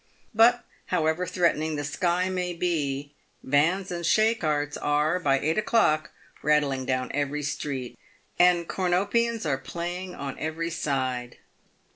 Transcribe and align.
But, 0.33 0.65
however 0.87 1.27
threatening 1.27 1.75
the 1.75 1.83
sky 1.83 2.27
may 2.27 2.53
be, 2.53 3.13
vans 3.43 3.91
and 3.91 4.03
shay 4.03 4.33
carts 4.33 4.75
are, 4.75 5.19
by 5.19 5.37
eight 5.39 5.59
o'clock, 5.59 6.09
rattling 6.41 6.87
down 6.87 7.11
every 7.13 7.43
street, 7.43 7.99
and 8.39 8.67
cornopeans 8.67 9.45
are 9.45 9.59
playing 9.59 10.15
on 10.15 10.39
every 10.39 10.71
side. 10.71 11.37